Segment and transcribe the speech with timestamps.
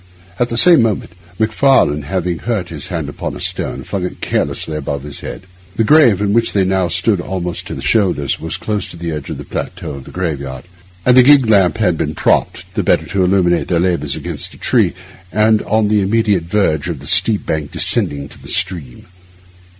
[0.39, 4.75] At the same moment Macfarlane, having hurt his hand upon a stone, flung it carelessly
[4.75, 5.43] above his head.
[5.75, 9.11] The grave, in which they now stood almost to the shoulders, was close to the
[9.11, 10.63] edge of the plateau of the graveyard;
[11.05, 14.57] and the gig lamp had been propped, the better to illuminate their labours, against a
[14.57, 14.93] tree,
[15.31, 19.05] and on the immediate verge of the steep bank descending to the stream.